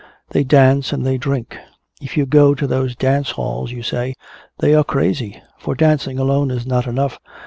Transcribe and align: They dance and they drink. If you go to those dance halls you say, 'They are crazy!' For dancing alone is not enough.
They 0.31 0.43
dance 0.43 0.91
and 0.93 1.05
they 1.05 1.19
drink. 1.19 1.55
If 2.01 2.17
you 2.17 2.25
go 2.25 2.55
to 2.55 2.65
those 2.65 2.95
dance 2.95 3.29
halls 3.29 3.71
you 3.71 3.83
say, 3.83 4.15
'They 4.57 4.73
are 4.73 4.83
crazy!' 4.83 5.43
For 5.59 5.75
dancing 5.75 6.17
alone 6.17 6.49
is 6.49 6.65
not 6.65 6.87
enough. 6.87 7.19